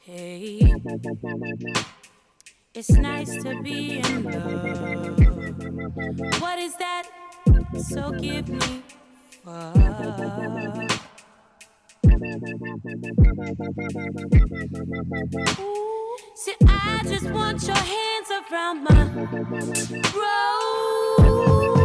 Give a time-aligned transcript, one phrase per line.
[0.00, 0.74] Hey,
[2.74, 6.40] it's nice to be in love.
[6.40, 7.04] What is that?
[7.88, 8.82] So give me
[9.44, 10.97] fuck.
[12.80, 12.94] See,
[16.68, 21.77] I just want your hands around my rose.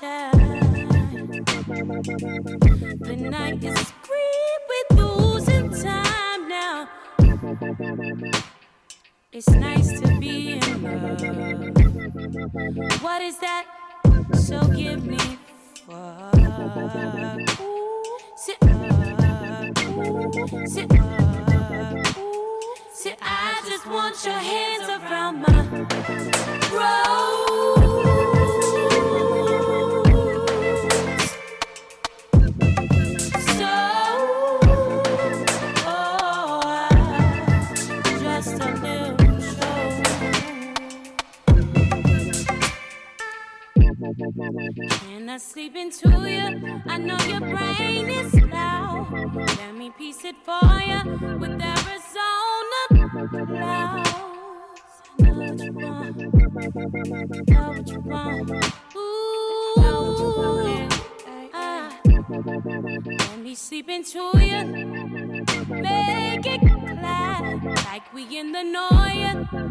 [0.00, 1.20] Don't be shy.
[3.00, 6.88] The night is scream, we're losing time now.
[9.32, 11.20] It's nice to be in love.
[13.02, 13.66] What is that?
[14.34, 15.18] So give me
[15.86, 16.34] fuck.
[18.36, 18.70] Sit up,
[20.66, 21.06] sit up.
[22.92, 25.62] Sit, I just want your hands around my
[26.72, 27.79] rose.
[45.30, 46.82] And I sleep into you.
[46.86, 49.06] I know your brain is loud.
[49.36, 50.98] Let me piece it for you
[51.38, 52.80] with Arizona
[53.46, 54.10] clouds.
[55.20, 56.16] I know what you want.
[57.48, 58.74] Know what you want.
[58.96, 60.30] Ooh, know what you
[60.66, 61.50] want.
[61.54, 61.96] Ah.
[62.08, 64.64] Let me sleep into you.
[65.80, 69.69] Make it clap like we in the noise.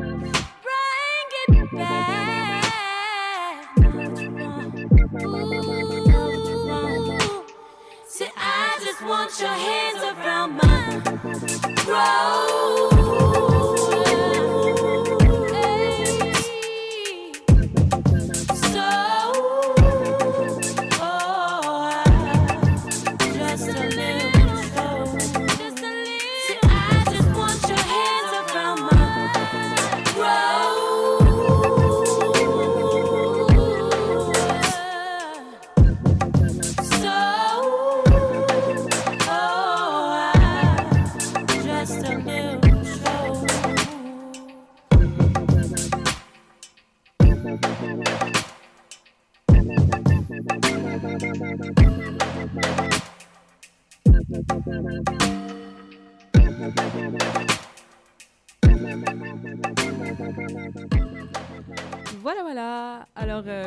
[8.08, 11.02] Say, I just want your hands around my
[11.84, 12.39] throat.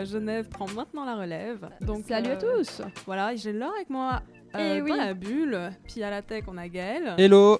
[0.02, 1.68] Euh, Genève prend maintenant la relève.
[1.80, 4.22] Donc, Salut à euh, tous Voilà, j'ai Laure avec moi
[4.54, 4.92] euh, Eh dans oui.
[4.96, 5.58] la bulle.
[5.86, 7.14] Puis à la tech, on a Gaël.
[7.18, 7.58] Hello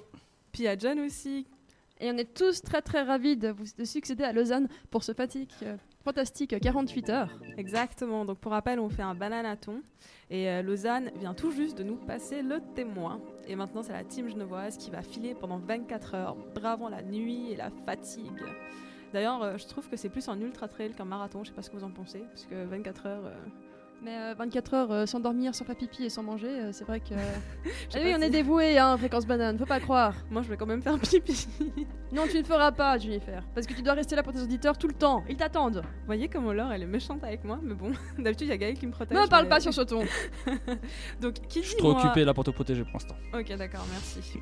[0.51, 1.45] Puis à John aussi.
[1.99, 5.13] Et on est tous très très ravis de, vous, de succéder à Lausanne pour ce
[5.13, 7.29] fatigue euh, fantastique 48 heures.
[7.57, 8.25] Exactement.
[8.25, 9.81] Donc, pour rappel, on fait un bananaton.
[10.29, 13.21] Et euh, Lausanne vient tout juste de nous passer le témoin.
[13.47, 17.51] Et maintenant, c'est la team genevoise qui va filer pendant 24 heures, bravant la nuit
[17.51, 18.43] et la fatigue.
[19.13, 21.43] D'ailleurs, euh, je trouve que c'est plus un ultra trail qu'un marathon.
[21.43, 22.25] Je sais pas ce que vous en pensez.
[22.33, 23.31] Parce que 24 heures.
[24.03, 26.69] Euh, Mais euh, 24 heures euh, sans dormir, sans faire pipi et sans manger, euh,
[26.71, 27.09] c'est vrai que.
[27.09, 27.15] sais
[27.95, 30.13] Ah oui, on si- est dévoué, hein, fréquence banane, faut pas croire.
[30.31, 31.47] Moi, je vais quand même faire pipi.
[32.13, 34.77] Non, tu ne feras pas, Jennifer, parce que tu dois rester là pour tes auditeurs
[34.77, 35.23] tout le temps.
[35.27, 35.77] Ils t'attendent.
[35.83, 38.57] Vous voyez comment Laure, elle est méchante avec moi, mais bon, d'habitude, il y a
[38.57, 39.17] Gaël qui me protège.
[39.17, 40.03] Ne parle mais- pas sur ce ton.
[41.21, 43.15] Donc, qui dit Je suis trop occupé là pour te protéger pour l'instant.
[43.33, 44.37] Ok, d'accord, merci.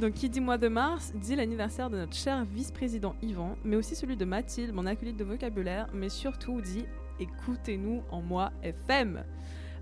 [0.00, 3.94] Donc, qui dit mois de mars dit l'anniversaire de notre cher vice-président Yvan, mais aussi
[3.94, 6.86] celui de Mathilde, mon acolyte de vocabulaire, mais surtout dit
[7.20, 9.24] écoutez-nous en mois FM.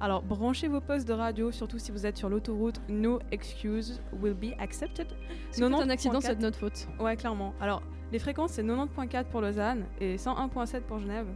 [0.00, 2.80] Alors, branchez vos postes de radio, surtout si vous êtes sur l'autoroute.
[2.88, 5.06] No excuse will be accepted.
[5.50, 5.90] C'est un 90.4.
[5.90, 6.88] accident, c'est de notre faute.
[6.98, 7.52] Ouais, clairement.
[7.60, 11.26] Alors, les fréquences, c'est 90.4 pour Lausanne et 101.7 pour Genève.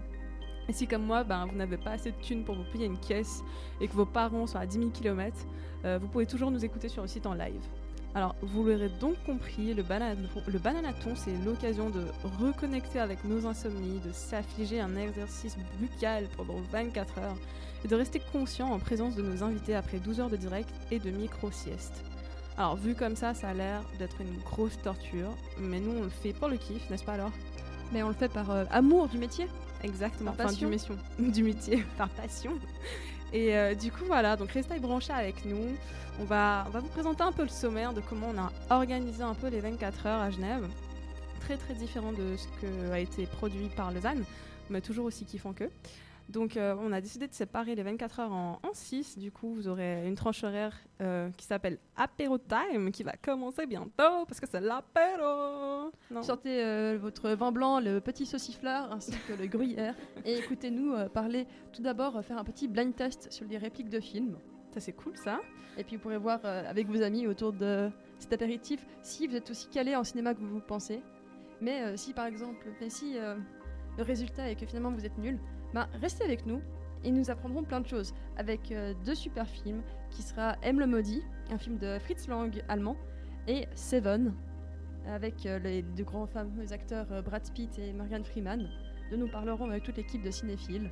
[0.69, 2.99] Et si, comme moi, ben, vous n'avez pas assez de thunes pour vous payer une
[2.99, 3.43] caisse
[3.83, 5.37] et que vos parents sont à 10 000 km,
[6.01, 7.61] vous pouvez toujours nous écouter sur le site en live.
[8.15, 12.05] Alors, vous l'aurez donc compris, le, bananaton, le bananaton, c'est l'occasion de
[12.41, 17.37] reconnecter avec nos insomnies, de s'affliger un exercice buccal pendant 24 heures
[17.85, 21.01] et de rester conscient en présence de nos invités après 12 heures de direct et
[21.01, 22.05] de micro-sieste.
[22.57, 26.09] Alors vu comme ça, ça a l'air d'être une grosse torture, mais nous on le
[26.09, 27.33] fait pour le kiff, n'est-ce pas alors
[27.93, 29.49] Mais on le fait par euh, amour du métier?
[29.83, 30.69] Exactement, Par enfin, du, passion?
[30.71, 32.53] mission, du métier, par passion.
[33.35, 35.77] Et euh, du coup, voilà, donc restez branchés avec nous.
[36.21, 39.49] On va, vous présenter un peu le sommaire de comment on a organisé un peu
[39.49, 40.65] les 24 heures à Genève.
[41.41, 44.25] Très très différent de ce que a été produit par Lausanne,
[44.71, 45.71] mais toujours aussi kiffant qu'eux.
[46.29, 49.19] Donc euh, on a décidé de séparer les 24 heures en, 6.
[49.19, 53.67] Du coup, vous aurez une tranche horaire euh, qui s'appelle Apéro Time, qui va commencer
[53.67, 55.93] bientôt, parce que c'est l'apéro.
[56.23, 59.95] Sortez euh, votre vin blanc, le petit sauciflard ainsi que le gruyère
[60.25, 64.37] et écoutez-nous parler tout d'abord, faire un petit blind test sur les répliques de films.
[64.73, 65.41] Ça c'est cool ça.
[65.77, 69.51] Et puis vous pourrez voir avec vos amis autour de cet apéritif si vous êtes
[69.51, 71.03] aussi calé en cinéma que vous pensez.
[71.61, 75.39] Mais si par exemple, mais si le résultat est que finalement vous êtes nul,
[75.75, 76.63] bah, restez avec nous
[77.03, 80.87] et nous apprendrons plein de choses avec euh, deux super films qui sera M le
[80.87, 82.97] maudit, un film de Fritz Lang allemand,
[83.49, 84.33] et Seven
[85.07, 88.71] avec euh, les deux grands fameux acteurs euh, Brad Pitt et Morgan Freeman.
[89.11, 90.91] De nous parlerons avec toute l'équipe de cinéphiles.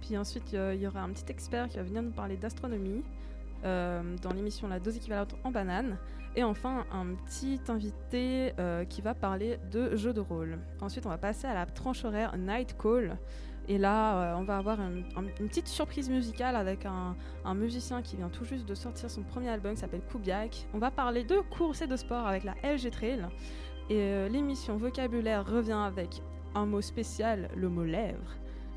[0.00, 3.02] Puis ensuite, il y aura un petit expert qui va venir nous parler d'astronomie
[3.64, 5.98] dans l'émission La dose équivalente en banane.
[6.36, 8.52] Et enfin, un petit invité
[8.88, 10.60] qui va parler de jeux de rôle.
[10.80, 13.18] Ensuite, on va passer à la tranche horaire Night Call.
[13.68, 17.14] Et là, euh, on va avoir un- un- une petite surprise musicale avec un,
[17.54, 20.66] musicien qui vient tout juste de sortir son premier album qui s'appelle Kubiak.
[20.74, 23.26] On va parler de course et de sport avec la LG Trail.
[23.90, 26.22] Et euh, l'émission vocabulaire revient avec
[26.54, 28.34] un mot spécial, le mot lèvres.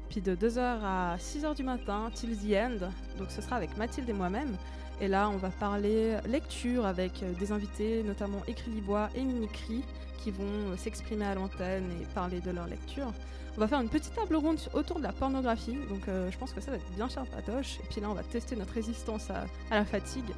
[0.09, 2.87] Puis de 2h à 6h du matin, till the end.
[3.17, 4.57] Donc ce sera avec Mathilde et moi-même.
[4.99, 9.83] Et là, on va parler lecture avec euh, des invités, notamment Écrit Libois et Mimicry,
[10.23, 13.11] qui vont s'exprimer à l'antenne et parler de leur lecture.
[13.57, 16.53] On va faire une petite table ronde autour de la pornographie, donc euh, je pense
[16.53, 17.79] que ça va être bien cher patoche.
[17.79, 20.33] Et puis là, on va tester notre résistance à, à la fatigue.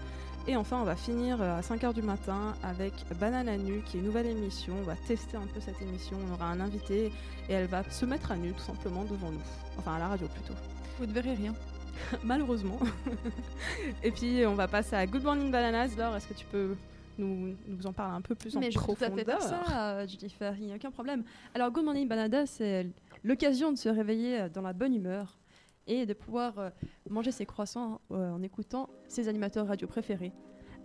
[0.46, 3.98] Et enfin, on va finir euh, à 5h du matin avec Banane à nu, qui
[3.98, 4.74] est une nouvelle émission.
[4.80, 6.18] On va tester un peu cette émission.
[6.28, 7.14] On aura un invité
[7.50, 9.42] et elle va se mettre à nu tout simplement devant nous.
[9.78, 10.54] Enfin, à la radio plutôt.
[11.00, 11.54] Vous ne verrez rien.
[12.24, 12.80] Malheureusement.
[14.04, 15.96] et puis, on va passer à Good Morning Bananas.
[15.98, 16.76] Laure, est-ce que tu peux
[17.18, 19.42] nous, nous en parler un peu plus en Mais je tout à profondeur fait faire
[19.42, 21.24] ça, euh, Jennifer, il n'y a aucun problème.
[21.54, 22.88] Alors, Good Morning Banana, c'est
[23.24, 25.38] l'occasion de se réveiller euh, dans la bonne humeur
[25.88, 26.69] et de pouvoir euh,
[27.10, 30.31] manger ses croissants en écoutant ses animateurs radio préférés.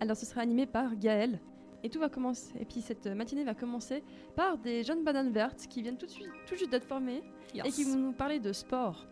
[0.01, 1.41] Alors, ce sera animé par Gaël.
[1.85, 2.53] Et tout va commencer.
[2.59, 4.03] Et puis cette matinée va commencer
[4.35, 7.23] par des jeunes bananes vertes qui viennent tout de suite, tout juste d'être formées
[7.55, 9.07] et qui vont nous parler de sport.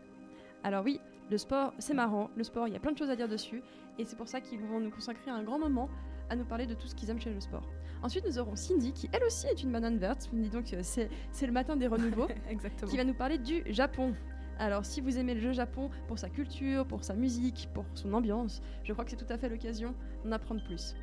[0.64, 0.98] Alors oui,
[1.30, 2.28] le sport, c'est marrant.
[2.36, 3.62] Le sport, il y a plein de choses à dire dessus.
[3.98, 5.88] Et c'est pour ça qu'ils vont nous consacrer un grand moment
[6.30, 7.68] à nous parler de tout ce qu'ils aiment chez le sport.
[8.02, 10.28] Ensuite, nous aurons Cindy, qui elle aussi est une banane verte.
[10.32, 12.90] Dis donc, euh, c'est c'est le matin des renouveaux, Exactement.
[12.90, 14.14] qui va nous parler du Japon.
[14.58, 18.62] Alors, si vous aimez le Japon pour sa culture, pour sa musique, pour son ambiance,
[18.84, 19.94] je crois que c'est tout à fait l'occasion
[20.24, 20.94] d'en apprendre plus.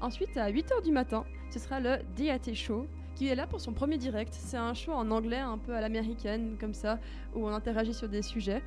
[0.00, 3.72] Ensuite, à 8h du matin, ce sera le DAT Show, qui est là pour son
[3.72, 4.34] premier direct.
[4.34, 6.98] C'est un show en anglais, un peu à l'américaine, comme ça,
[7.34, 8.62] où on interagit sur des sujets.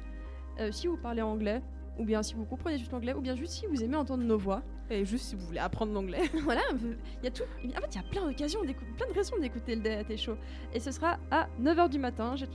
[0.59, 1.61] Euh, si vous parlez anglais,
[1.97, 4.37] ou bien si vous comprenez juste l'anglais, ou bien juste si vous aimez entendre nos
[4.37, 6.29] voix, Et juste si vous voulez apprendre l'anglais.
[6.43, 7.43] voilà, il y a tout.
[7.43, 10.35] En fait, il y a plein d'occasions, plein de raisons d'écouter le DAT Show.
[10.73, 12.35] Et ce sera à 9h du matin.
[12.35, 12.45] J'ai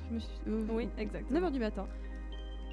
[0.49, 1.41] euh, oui, exactement.
[1.41, 1.87] 9h du matin.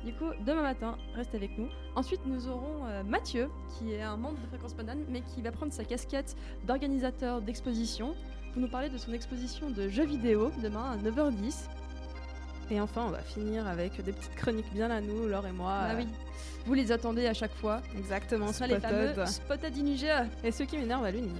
[0.05, 1.67] Du coup, demain matin, reste avec nous.
[1.95, 5.51] Ensuite, nous aurons euh, Mathieu, qui est un membre de Fréquence Banane, mais qui va
[5.51, 8.15] prendre sa casquette d'organisateur d'exposition
[8.53, 11.67] pour nous parler de son exposition de jeux vidéo demain à 9h10.
[12.71, 15.73] Et enfin, on va finir avec des petites chroniques bien à nous, Laure et moi.
[15.89, 16.07] Ah oui,
[16.65, 17.81] vous les attendez à chaque fois.
[17.97, 19.73] Exactement, sera les fameux Spotted.
[20.43, 21.31] Et ce qui m'énerve à l'uni.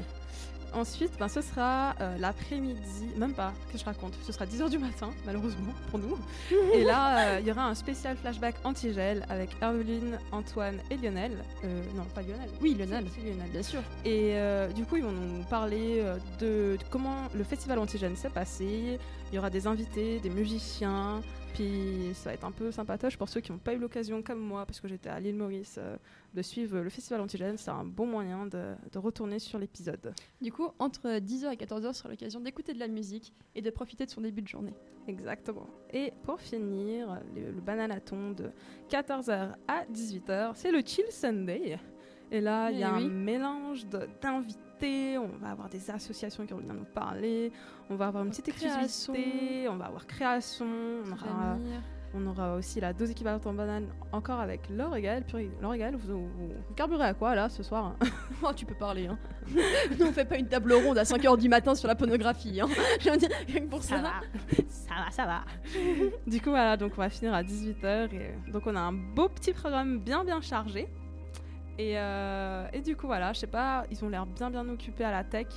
[0.73, 4.77] Ensuite, ben, ce sera euh, l'après-midi, même pas, que je raconte, ce sera 10h du
[4.77, 6.17] matin, malheureusement, pour nous.
[6.73, 11.31] et là, euh, il y aura un spécial flashback anti-gel avec Herveline, Antoine et Lionel.
[11.63, 12.49] Euh, non, pas Lionel.
[12.61, 13.05] Oui, Lionel.
[13.15, 13.49] C'est- Lionel.
[13.51, 13.81] Bien sûr.
[14.05, 14.35] Et
[14.75, 16.03] du coup, ils vont nous parler
[16.39, 18.99] de, de comment le festival Antigène s'est passé.
[19.31, 21.21] Il y aura des invités, des musiciens.
[21.53, 24.39] Puis ça va être un peu sympatoche pour ceux qui n'ont pas eu l'occasion, comme
[24.39, 25.97] moi, parce que j'étais à l'île Maurice, euh,
[26.33, 27.57] de suivre le festival Antigène.
[27.57, 30.13] C'est un bon moyen de, de retourner sur l'épisode.
[30.41, 34.05] Du coup, entre 10h et 14h sera l'occasion d'écouter de la musique et de profiter
[34.05, 34.73] de son début de journée.
[35.07, 35.67] Exactement.
[35.91, 38.51] Et pour finir, le, le bananaton de
[38.89, 41.77] 14h à 18h, c'est le Chill Sunday.
[42.31, 43.05] Et là, il y a Eh oui.
[43.05, 44.07] un mélange de-
[44.87, 47.51] on va avoir des associations qui vont venir nous parler,
[47.89, 49.13] on va avoir une petite Création.
[49.13, 51.57] exclusivité, on va avoir création, on aura,
[52.13, 55.23] on aura aussi la dose équivalente en banane encore avec Laure et Gaël.
[55.25, 57.95] Puis, Laure et Gaël, vous, vous, vous carburez à quoi là ce soir hein?
[58.43, 59.17] Oh, tu peux parler, hein.
[59.99, 62.67] Nous, on fait pas une table ronde à 5h du matin sur la pornographie, hein.
[63.01, 63.97] Je veux dire, rien que pour ça.
[64.69, 65.41] ça va, ça va.
[66.25, 68.13] du coup, voilà, donc on va finir à 18h.
[68.13, 70.87] Et donc, on a un beau petit programme bien, bien chargé.
[71.79, 75.05] Et, euh, et du coup, voilà, je sais pas, ils ont l'air bien bien occupés
[75.05, 75.47] à la tech.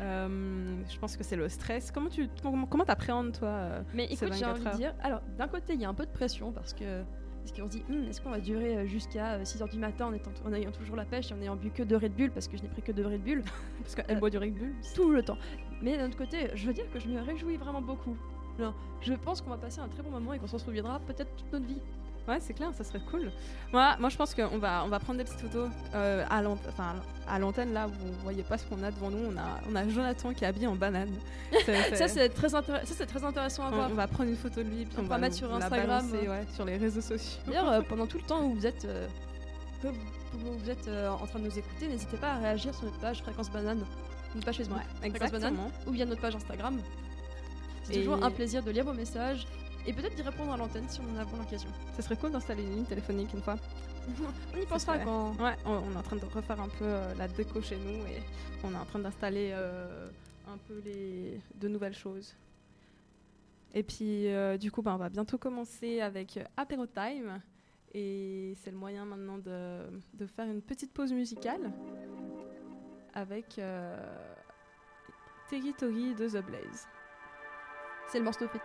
[0.00, 1.90] Euh, je pense que c'est le stress.
[1.90, 4.94] Comment tu comment, comment t'appréhendes toi euh, Mais écoute, j'ai 24 envie de dire.
[5.02, 7.02] Alors, d'un côté, il y a un peu de pression parce que.
[7.44, 10.30] Parce qu'on se dit, Hum, est-ce qu'on va durer jusqu'à 6h du matin en, étant,
[10.44, 12.56] en ayant toujours la pêche et en ayant bu que de Red Bull parce que
[12.56, 13.42] je n'ai pris que de Red Bull?
[13.82, 14.74] Parce qu'elle Euh, boit du Red Bull.
[14.94, 15.38] tout le temps.
[15.82, 18.16] Mais d'un autre côté, je veux dire que je me réjouis vraiment beaucoup.
[18.58, 21.34] Non, je pense qu'on va passer un très bon moment et qu'on s'en souviendra peut-être
[21.36, 21.80] toute notre vie.
[22.28, 23.32] Ouais, c'est clair, ça serait cool.
[23.72, 27.72] Moi, moi je pense qu'on va, on va prendre des petites photos euh, à l'antenne.
[27.72, 29.32] Là, vous voyez pas ce qu'on a devant nous.
[29.32, 31.08] On a, on a Jonathan qui est habillé en banane.
[31.94, 33.88] Ça, c'est très, ça, c'est très intéressant à on, voir.
[33.90, 36.06] on va prendre une photo de lui puis On on, va va mettre sur Instagram,
[36.06, 37.40] balancer, ouais, sur les réseaux sociaux.
[37.46, 39.06] D'ailleurs, euh, pendant tout le temps où vous êtes, euh,
[39.82, 39.88] que
[40.34, 43.22] vous, êtes euh, en train de nous écouter, n'hésitez pas à réagir sur notre page
[43.22, 43.84] Fréquence Banane,
[44.34, 45.56] notre page Facebook, Ouais, Fréquence Banane,
[45.86, 46.78] ou via notre page Instagram.
[47.84, 49.46] C'est toujours un plaisir de lire vos messages
[49.88, 51.70] et peut-être d'y répondre à l'antenne si on en a l'occasion.
[51.96, 53.56] Ça serait cool d'installer une ligne téléphonique une fois.
[54.54, 55.32] On y pensera quand.
[55.42, 58.06] Ouais, on, on est en train de refaire un peu euh, la déco chez nous
[58.06, 58.22] et
[58.64, 60.08] on est en train d'installer euh,
[60.46, 62.34] un peu les de nouvelles choses.
[63.72, 67.40] Et puis euh, du coup, bah, on va bientôt commencer avec Apéro Time
[67.94, 69.80] et c'est le moyen maintenant de,
[70.14, 71.72] de faire une petite pause musicale
[73.14, 73.60] avec
[75.48, 76.86] Territory de The Blaze.
[78.10, 78.60] C'est le morceau fait.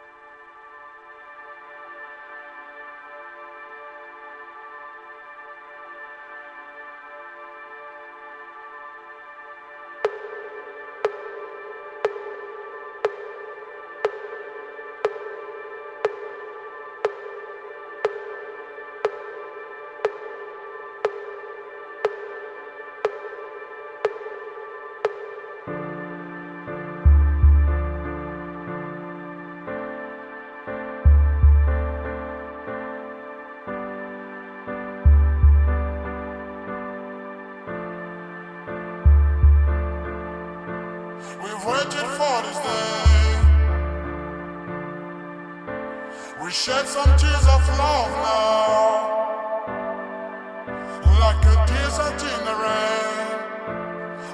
[41.65, 43.39] Waited for this day.
[46.43, 48.93] We shed some tears of love now,
[51.23, 53.37] like a desert in the rain.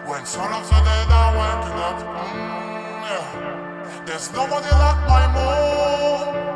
[0.09, 4.03] When some of the dead are waking up, mm, yeah.
[4.05, 6.49] there's nobody like my mom.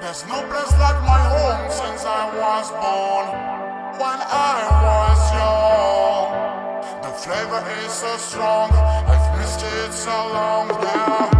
[0.00, 3.26] There's no place like my home since I was born.
[4.00, 6.58] When I was young.
[7.02, 8.70] The flavor is so strong,
[9.48, 11.37] wasted so long now.